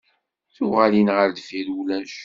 [0.55, 2.13] Tuɣalin ɣer deffir ulac!